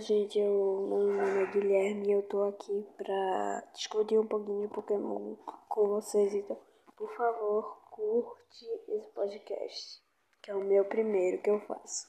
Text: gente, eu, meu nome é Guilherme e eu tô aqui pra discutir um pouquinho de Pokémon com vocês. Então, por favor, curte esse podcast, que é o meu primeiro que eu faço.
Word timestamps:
gente, 0.00 0.38
eu, 0.38 0.86
meu 0.88 1.12
nome 1.12 1.42
é 1.42 1.46
Guilherme 1.52 2.08
e 2.08 2.12
eu 2.12 2.22
tô 2.22 2.42
aqui 2.44 2.86
pra 2.96 3.62
discutir 3.74 4.18
um 4.18 4.26
pouquinho 4.26 4.62
de 4.62 4.74
Pokémon 4.74 5.36
com 5.68 5.88
vocês. 5.88 6.34
Então, 6.34 6.58
por 6.96 7.14
favor, 7.14 7.78
curte 7.90 8.64
esse 8.88 9.08
podcast, 9.10 10.02
que 10.42 10.50
é 10.50 10.54
o 10.54 10.64
meu 10.64 10.84
primeiro 10.86 11.42
que 11.42 11.50
eu 11.50 11.60
faço. 11.60 12.08